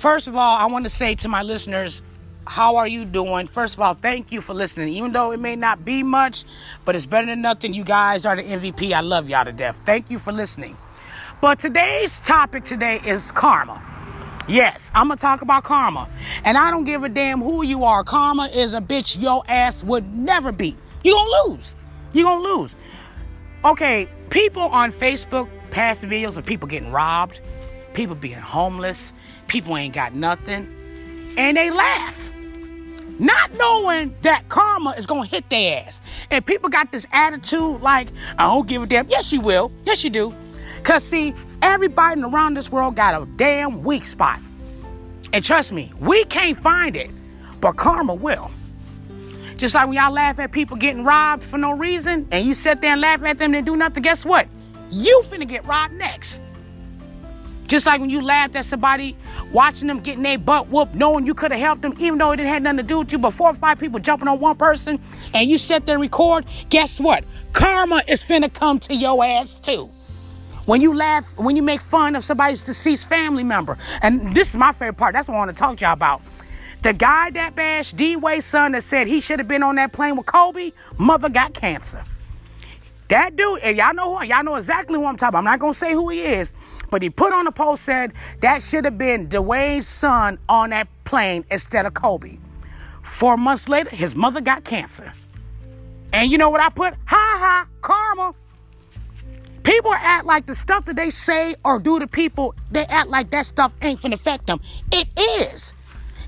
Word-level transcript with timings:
First 0.00 0.28
of 0.28 0.34
all, 0.34 0.56
I 0.56 0.64
want 0.64 0.86
to 0.86 0.88
say 0.88 1.14
to 1.16 1.28
my 1.28 1.42
listeners, 1.42 2.00
how 2.46 2.76
are 2.76 2.88
you 2.88 3.04
doing? 3.04 3.46
First 3.46 3.74
of 3.74 3.80
all, 3.80 3.92
thank 3.92 4.32
you 4.32 4.40
for 4.40 4.54
listening. 4.54 4.88
Even 4.94 5.12
though 5.12 5.30
it 5.30 5.40
may 5.40 5.56
not 5.56 5.84
be 5.84 6.02
much, 6.02 6.44
but 6.86 6.96
it's 6.96 7.04
better 7.04 7.26
than 7.26 7.42
nothing. 7.42 7.74
You 7.74 7.84
guys 7.84 8.24
are 8.24 8.34
the 8.34 8.42
MVP. 8.42 8.94
I 8.94 9.02
love 9.02 9.28
y'all 9.28 9.44
to 9.44 9.52
death. 9.52 9.82
Thank 9.84 10.08
you 10.08 10.18
for 10.18 10.32
listening. 10.32 10.74
But 11.42 11.58
today's 11.58 12.18
topic 12.18 12.64
today 12.64 13.02
is 13.04 13.30
karma. 13.30 13.82
Yes, 14.48 14.90
I'm 14.94 15.08
gonna 15.08 15.20
talk 15.20 15.42
about 15.42 15.64
karma. 15.64 16.08
And 16.44 16.56
I 16.56 16.70
don't 16.70 16.84
give 16.84 17.04
a 17.04 17.10
damn 17.10 17.42
who 17.42 17.62
you 17.62 17.84
are. 17.84 18.02
Karma 18.02 18.46
is 18.46 18.72
a 18.72 18.80
bitch 18.80 19.20
your 19.20 19.42
ass 19.48 19.84
would 19.84 20.16
never 20.16 20.50
beat. 20.50 20.78
You 21.04 21.12
gonna 21.12 21.50
lose. 21.50 21.74
You 22.14 22.24
gonna 22.24 22.42
lose. 22.42 22.74
Okay, 23.66 24.08
people 24.30 24.62
on 24.62 24.92
Facebook 24.92 25.46
pass 25.70 26.02
videos 26.02 26.38
of 26.38 26.46
people 26.46 26.68
getting 26.68 26.90
robbed, 26.90 27.40
people 27.92 28.16
being 28.16 28.38
homeless, 28.38 29.12
people 29.50 29.76
ain't 29.76 29.92
got 29.92 30.14
nothing, 30.14 30.72
and 31.36 31.56
they 31.56 31.70
laugh. 31.70 32.16
Not 33.18 33.52
knowing 33.58 34.14
that 34.22 34.48
karma 34.48 34.94
is 34.96 35.06
gonna 35.06 35.26
hit 35.26 35.50
their 35.50 35.82
ass. 35.82 36.00
And 36.30 36.46
people 36.46 36.70
got 36.70 36.90
this 36.92 37.06
attitude 37.12 37.80
like, 37.82 38.08
I 38.38 38.46
don't 38.46 38.66
give 38.66 38.82
a 38.82 38.86
damn. 38.86 39.08
Yes, 39.10 39.30
you 39.30 39.42
will. 39.42 39.70
Yes, 39.84 40.02
you 40.04 40.08
do. 40.08 40.32
Cause 40.84 41.04
see, 41.04 41.34
everybody 41.60 42.22
around 42.22 42.54
this 42.54 42.72
world 42.72 42.94
got 42.94 43.20
a 43.20 43.26
damn 43.36 43.82
weak 43.82 44.06
spot. 44.06 44.40
And 45.32 45.44
trust 45.44 45.72
me, 45.72 45.92
we 45.98 46.24
can't 46.24 46.58
find 46.58 46.96
it, 46.96 47.10
but 47.60 47.72
karma 47.72 48.14
will. 48.14 48.50
Just 49.56 49.74
like 49.74 49.88
when 49.88 49.96
y'all 49.96 50.12
laugh 50.12 50.38
at 50.38 50.52
people 50.52 50.76
getting 50.76 51.04
robbed 51.04 51.42
for 51.44 51.58
no 51.58 51.72
reason, 51.72 52.26
and 52.30 52.46
you 52.46 52.54
sit 52.54 52.80
there 52.80 52.92
and 52.92 53.00
laugh 53.00 53.22
at 53.24 53.36
them 53.36 53.54
and 53.54 53.66
do 53.66 53.76
nothing, 53.76 54.02
guess 54.02 54.24
what? 54.24 54.48
You 54.90 55.22
finna 55.26 55.46
get 55.46 55.66
robbed 55.66 55.94
next. 55.94 56.40
Just 57.70 57.86
like 57.86 58.00
when 58.00 58.10
you 58.10 58.20
laughed 58.20 58.56
at 58.56 58.64
somebody 58.64 59.16
watching 59.52 59.86
them 59.86 60.00
getting 60.00 60.24
their 60.24 60.38
butt 60.38 60.70
whooped, 60.70 60.92
knowing 60.92 61.24
you 61.24 61.34
could 61.34 61.52
have 61.52 61.60
helped 61.60 61.82
them, 61.82 61.94
even 62.00 62.18
though 62.18 62.32
it 62.32 62.38
didn't 62.38 62.48
have 62.48 62.62
nothing 62.62 62.78
to 62.78 62.82
do 62.82 62.98
with 62.98 63.12
you, 63.12 63.18
but 63.18 63.30
four 63.30 63.50
or 63.50 63.54
five 63.54 63.78
people 63.78 64.00
jumping 64.00 64.26
on 64.26 64.40
one 64.40 64.56
person, 64.56 64.98
and 65.32 65.48
you 65.48 65.56
sit 65.56 65.86
there 65.86 65.94
and 65.94 66.02
record, 66.02 66.46
guess 66.68 66.98
what? 66.98 67.22
Karma 67.52 68.02
is 68.08 68.24
finna 68.24 68.52
come 68.52 68.80
to 68.80 68.94
your 68.96 69.24
ass 69.24 69.60
too. 69.60 69.88
When 70.66 70.80
you 70.80 70.96
laugh, 70.96 71.24
when 71.38 71.54
you 71.54 71.62
make 71.62 71.80
fun 71.80 72.16
of 72.16 72.24
somebody's 72.24 72.64
deceased 72.64 73.08
family 73.08 73.44
member, 73.44 73.78
and 74.02 74.34
this 74.34 74.50
is 74.50 74.56
my 74.56 74.72
favorite 74.72 74.96
part, 74.96 75.12
that's 75.12 75.28
what 75.28 75.36
I 75.36 75.38
want 75.38 75.50
to 75.52 75.56
talk 75.56 75.76
to 75.78 75.84
y'all 75.84 75.92
about. 75.92 76.22
The 76.82 76.92
guy 76.92 77.30
that 77.30 77.54
bashed 77.54 77.96
D 77.96 78.16
Wade's 78.16 78.46
son 78.46 78.72
that 78.72 78.82
said 78.82 79.06
he 79.06 79.20
should 79.20 79.38
have 79.38 79.46
been 79.46 79.62
on 79.62 79.76
that 79.76 79.92
plane 79.92 80.16
with 80.16 80.26
Kobe, 80.26 80.72
mother 80.98 81.28
got 81.28 81.54
cancer. 81.54 82.04
That 83.10 83.34
dude, 83.34 83.58
and 83.58 83.76
y'all 83.76 83.92
know 83.92 84.16
who, 84.16 84.24
y'all 84.24 84.44
know 84.44 84.54
exactly 84.54 84.96
who 84.96 85.04
I'm 85.04 85.16
talking 85.16 85.30
about. 85.30 85.38
I'm 85.38 85.44
not 85.44 85.58
gonna 85.58 85.74
say 85.74 85.92
who 85.92 86.10
he 86.10 86.22
is, 86.22 86.54
but 86.90 87.02
he 87.02 87.10
put 87.10 87.32
on 87.32 87.44
a 87.48 87.52
post 87.52 87.82
said 87.82 88.12
that 88.40 88.62
should 88.62 88.84
have 88.84 88.98
been 88.98 89.28
Dwyane's 89.28 89.88
son 89.88 90.38
on 90.48 90.70
that 90.70 90.86
plane 91.04 91.44
instead 91.50 91.86
of 91.86 91.94
Kobe. 91.94 92.38
Four 93.02 93.36
months 93.36 93.68
later, 93.68 93.90
his 93.90 94.14
mother 94.14 94.40
got 94.40 94.62
cancer. 94.62 95.12
And 96.12 96.30
you 96.30 96.38
know 96.38 96.50
what 96.50 96.60
I 96.60 96.68
put? 96.68 96.94
Ha 97.06 97.36
ha, 97.40 97.66
karma. 97.80 98.32
People 99.64 99.92
act 99.92 100.24
like 100.24 100.46
the 100.46 100.54
stuff 100.54 100.84
that 100.84 100.94
they 100.94 101.10
say 101.10 101.56
or 101.64 101.80
do 101.80 101.98
to 101.98 102.06
people, 102.06 102.54
they 102.70 102.84
act 102.84 103.10
like 103.10 103.30
that 103.30 103.44
stuff 103.44 103.74
ain't 103.82 104.00
finna 104.00 104.14
affect 104.14 104.46
them. 104.46 104.60
It 104.92 105.08
is. 105.18 105.74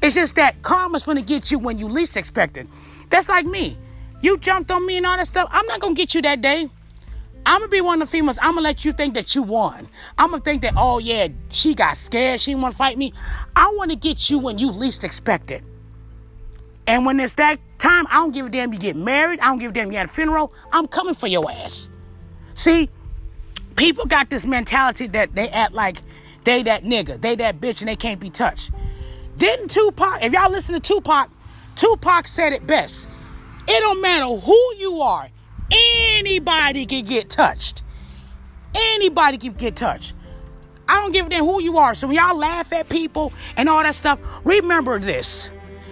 It's 0.00 0.14
just 0.14 0.36
that 0.36 0.62
karma's 0.62 1.02
gonna 1.02 1.22
get 1.22 1.50
you 1.50 1.58
when 1.58 1.76
you 1.76 1.88
least 1.88 2.16
expect 2.16 2.56
it. 2.56 2.68
That's 3.10 3.28
like 3.28 3.46
me. 3.46 3.76
You 4.20 4.36
jumped 4.38 4.70
on 4.70 4.84
me 4.84 4.96
and 4.96 5.06
all 5.06 5.16
that 5.16 5.26
stuff. 5.26 5.48
I'm 5.52 5.66
not 5.66 5.80
gonna 5.80 5.94
get 5.94 6.14
you 6.14 6.22
that 6.22 6.40
day. 6.40 6.68
I'm 7.46 7.60
gonna 7.60 7.70
be 7.70 7.80
one 7.80 8.02
of 8.02 8.08
the 8.08 8.12
females. 8.12 8.38
I'm 8.42 8.52
gonna 8.52 8.62
let 8.62 8.84
you 8.84 8.92
think 8.92 9.14
that 9.14 9.34
you 9.34 9.42
won. 9.42 9.88
I'm 10.18 10.30
gonna 10.30 10.42
think 10.42 10.62
that, 10.62 10.74
oh 10.76 10.98
yeah, 10.98 11.28
she 11.50 11.74
got 11.74 11.96
scared. 11.96 12.40
She 12.40 12.54
to 12.54 12.70
fight 12.72 12.98
me. 12.98 13.12
I 13.56 13.72
want 13.76 13.90
to 13.90 13.96
get 13.96 14.28
you 14.28 14.38
when 14.38 14.58
you 14.58 14.70
least 14.70 15.04
expect 15.04 15.50
it. 15.50 15.62
And 16.86 17.06
when 17.06 17.20
it's 17.20 17.36
that 17.36 17.58
time, 17.78 18.06
I 18.08 18.14
don't 18.14 18.32
give 18.32 18.46
a 18.46 18.48
damn 18.48 18.72
you 18.72 18.78
get 18.78 18.96
married. 18.96 19.40
I 19.40 19.46
don't 19.46 19.58
give 19.58 19.70
a 19.70 19.74
damn 19.74 19.90
you 19.92 19.98
had 19.98 20.06
a 20.06 20.12
funeral. 20.12 20.52
I'm 20.72 20.86
coming 20.86 21.14
for 21.14 21.26
your 21.26 21.50
ass. 21.50 21.90
See, 22.54 22.90
people 23.76 24.06
got 24.06 24.30
this 24.30 24.44
mentality 24.44 25.06
that 25.08 25.32
they 25.32 25.48
act 25.48 25.74
like 25.74 25.98
they 26.44 26.62
that 26.64 26.82
nigga, 26.82 27.20
they 27.20 27.36
that 27.36 27.60
bitch, 27.60 27.80
and 27.80 27.88
they 27.88 27.96
can't 27.96 28.18
be 28.18 28.30
touched. 28.30 28.72
Didn't 29.36 29.70
Tupac, 29.70 30.22
if 30.22 30.32
y'all 30.32 30.50
listen 30.50 30.74
to 30.74 30.80
Tupac, 30.80 31.30
Tupac 31.76 32.26
said 32.26 32.52
it 32.52 32.66
best. 32.66 33.06
It 33.70 33.80
don't 33.80 34.00
matter 34.00 34.26
who 34.26 34.74
you 34.78 35.02
are, 35.02 35.28
anybody 35.70 36.86
can 36.86 37.04
get 37.04 37.28
touched. 37.28 37.82
Anybody 38.74 39.36
can 39.36 39.52
get 39.52 39.76
touched. 39.76 40.14
I 40.88 41.00
don't 41.00 41.12
give 41.12 41.26
a 41.26 41.28
damn 41.28 41.44
who 41.44 41.62
you 41.62 41.76
are. 41.76 41.94
So 41.94 42.06
when 42.06 42.16
y'all 42.16 42.36
laugh 42.36 42.72
at 42.72 42.88
people 42.88 43.32
and 43.56 43.68
all 43.68 43.82
that 43.82 43.94
stuff, 43.94 44.18
remember 44.42 44.98
this. 44.98 45.50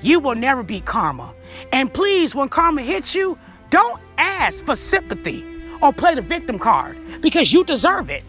You 0.00 0.18
will 0.18 0.34
never 0.34 0.62
be 0.62 0.80
karma. 0.80 1.34
And 1.72 1.92
please, 1.92 2.34
when 2.34 2.48
karma 2.48 2.82
hits 2.82 3.14
you, 3.14 3.38
don't 3.68 4.00
ask 4.16 4.64
for 4.64 4.74
sympathy 4.74 5.44
or 5.82 5.92
play 5.92 6.14
the 6.14 6.22
victim 6.22 6.58
card 6.58 6.96
because 7.20 7.52
you 7.52 7.64
deserve 7.64 8.08
it. 8.08 8.24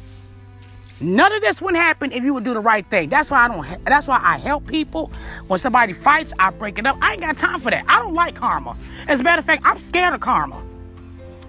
None 1.01 1.31
of 1.31 1.41
this 1.41 1.61
would 1.61 1.75
happen 1.75 2.11
if 2.11 2.23
you 2.23 2.33
would 2.33 2.43
do 2.43 2.53
the 2.53 2.59
right 2.59 2.85
thing. 2.85 3.09
That's 3.09 3.31
why 3.31 3.45
I 3.45 3.47
don't. 3.47 3.85
That's 3.85 4.07
why 4.07 4.19
I 4.21 4.37
help 4.37 4.67
people. 4.67 5.11
When 5.47 5.59
somebody 5.59 5.93
fights, 5.93 6.33
I 6.37 6.51
break 6.51 6.77
it 6.77 6.85
up. 6.85 6.97
I 7.01 7.13
ain't 7.13 7.21
got 7.21 7.37
time 7.37 7.61
for 7.61 7.71
that. 7.71 7.85
I 7.87 7.99
don't 7.99 8.13
like 8.13 8.35
karma. 8.35 8.75
As 9.07 9.21
a 9.21 9.23
matter 9.23 9.39
of 9.39 9.45
fact, 9.45 9.63
I'm 9.65 9.77
scared 9.77 10.13
of 10.13 10.19
karma. 10.19 10.61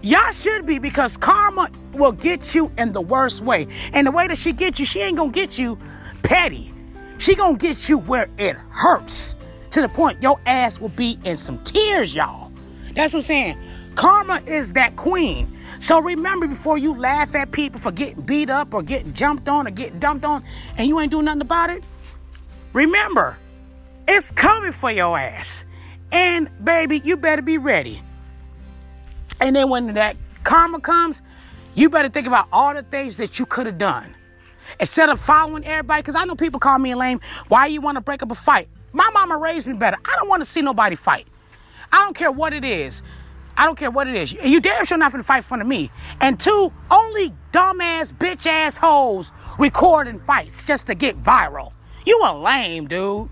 Y'all 0.03 0.33
should 0.33 0.65
be 0.65 0.79
because 0.79 1.17
karma 1.17 1.69
will 1.95 2.13
get 2.13 2.55
you 2.55 2.71
in 2.79 2.93
the 2.93 3.01
worst 3.01 3.43
way. 3.43 3.67
And 3.93 4.07
the 4.07 4.11
way 4.13 4.29
that 4.29 4.39
she 4.39 4.53
gets 4.53 4.79
you, 4.79 4.87
she 4.87 5.01
ain't 5.01 5.17
gonna 5.17 5.33
get 5.33 5.59
you 5.59 5.79
petty. 6.23 6.73
She 7.19 7.35
gonna 7.35 7.59
get 7.59 7.89
you 7.89 7.99
where 7.99 8.31
it 8.39 8.57
hurts 8.71 9.35
to 9.73 9.83
the 9.83 9.89
point 9.89 10.23
your 10.23 10.41
ass 10.47 10.81
will 10.81 10.89
be 10.91 11.19
in 11.25 11.37
some 11.37 11.59
tears, 11.65 12.15
y'all. 12.15 12.51
That's 12.95 13.13
what 13.13 13.21
I'm 13.21 13.25
saying. 13.25 13.59
Karma 13.95 14.41
is 14.47 14.73
that 14.73 14.97
queen. 14.97 15.55
So 15.81 15.99
remember 15.99 16.47
before 16.47 16.77
you 16.77 16.93
laugh 16.93 17.35
at 17.35 17.53
people 17.53 17.81
for 17.81 17.91
getting 17.91 18.23
beat 18.23 18.51
up 18.51 18.75
or 18.75 18.83
getting 18.83 19.15
jumped 19.15 19.49
on 19.49 19.67
or 19.67 19.71
getting 19.71 19.99
dumped 19.99 20.27
on 20.27 20.45
and 20.77 20.87
you 20.87 21.01
ain't 21.01 21.11
doing 21.11 21.25
nothing 21.25 21.41
about 21.41 21.71
it, 21.71 21.83
remember, 22.75 23.39
it's 24.07 24.31
coming 24.31 24.73
for 24.73 24.91
your 24.91 25.19
ass. 25.19 25.65
And 26.13 26.51
baby, 26.63 26.99
you 26.99 27.17
better 27.17 27.41
be 27.41 27.57
ready. 27.57 28.03
And 29.41 29.57
then 29.57 29.71
when 29.71 29.95
that 29.95 30.17
karma 30.45 30.81
comes, 30.81 31.23
you 31.75 31.89
better 31.89 32.11
think 32.11 32.27
about 32.27 32.49
all 32.53 32.75
the 32.75 32.83
things 32.83 33.17
that 33.17 33.39
you 33.39 33.47
could 33.47 33.65
have 33.65 33.79
done. 33.79 34.15
Instead 34.79 35.09
of 35.09 35.19
following 35.19 35.65
everybody, 35.65 36.03
because 36.03 36.15
I 36.15 36.25
know 36.25 36.35
people 36.35 36.61
call 36.61 36.79
me 36.79 36.95
lame, 36.95 37.21
why 37.49 37.67
you 37.67 37.81
want 37.81 37.97
to 37.97 38.01
break 38.03 38.23
up 38.23 38.31
a 38.31 38.35
fight? 38.35 38.69
My 38.93 39.09
mama 39.11 39.39
raised 39.39 39.67
me 39.67 39.73
better. 39.73 39.97
I 40.05 40.17
don't 40.17 40.29
want 40.29 40.45
to 40.45 40.51
see 40.51 40.61
nobody 40.61 40.95
fight. 40.95 41.27
I 41.91 42.05
don't 42.05 42.15
care 42.15 42.31
what 42.31 42.53
it 42.53 42.65
is. 42.65 43.03
I 43.57 43.65
don't 43.65 43.77
care 43.77 43.91
what 43.91 44.09
it 44.09 44.15
is. 44.15 44.33
You 44.33 44.61
damn 44.61 44.85
sure 44.85 44.97
not 44.99 45.13
gonna 45.13 45.25
fight 45.25 45.39
in 45.39 45.43
front 45.45 45.63
of 45.63 45.69
me. 45.69 45.91
And 46.21 46.39
two, 46.41 46.73
only 46.91 47.35
dumbass 47.53 48.13
bitch 48.13 48.47
ass 48.47 48.77
hoes 48.77 49.33
recording 49.59 50.19
fights 50.19 50.67
just 50.67 50.87
to 50.87 50.95
get 50.95 51.23
viral. 51.23 51.73
You 52.07 52.23
a 52.25 52.33
lame 52.37 52.89
dude. 52.89 53.29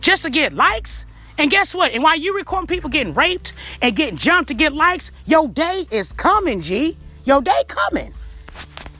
Just 0.00 0.22
to 0.22 0.30
get 0.30 0.52
likes. 0.52 1.04
And 1.38 1.50
guess 1.50 1.74
what? 1.74 1.92
And 1.92 2.02
while 2.02 2.18
you 2.18 2.34
recording 2.34 2.66
people 2.66 2.90
getting 2.90 3.14
raped 3.14 3.52
and 3.82 3.94
getting 3.96 4.16
jumped 4.16 4.48
to 4.48 4.54
get 4.54 4.72
likes, 4.72 5.10
your 5.26 5.48
day 5.48 5.86
is 5.90 6.12
coming, 6.12 6.60
G. 6.60 6.96
Your 7.24 7.40
day 7.40 7.64
coming. 7.66 8.12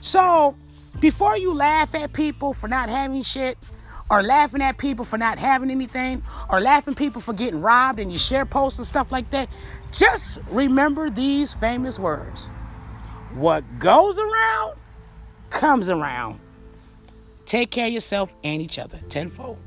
So 0.01 0.55
before 0.99 1.37
you 1.37 1.53
laugh 1.53 1.95
at 1.95 2.13
people 2.13 2.53
for 2.53 2.67
not 2.67 2.89
having 2.89 3.21
shit, 3.21 3.57
or 4.09 4.21
laughing 4.21 4.61
at 4.61 4.77
people 4.77 5.03
for 5.03 5.17
not 5.17 5.39
having 5.39 5.71
anything, 5.71 6.23
or 6.49 6.61
laughing 6.61 6.95
people 6.95 7.21
for 7.21 7.33
getting 7.33 7.61
robbed 7.61 7.99
and 7.99 8.11
you 8.11 8.17
share 8.17 8.45
posts 8.45 8.77
and 8.77 8.87
stuff 8.87 9.11
like 9.11 9.29
that, 9.31 9.49
just 9.91 10.39
remember 10.49 11.09
these 11.09 11.53
famous 11.53 11.97
words. 11.97 12.47
What 13.33 13.63
goes 13.79 14.19
around 14.19 14.75
comes 15.49 15.89
around. 15.89 16.39
Take 17.45 17.71
care 17.71 17.87
of 17.87 17.93
yourself 17.93 18.35
and 18.43 18.61
each 18.61 18.79
other 18.79 18.99
tenfold. 19.09 19.57